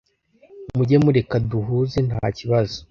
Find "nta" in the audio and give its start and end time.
2.07-2.25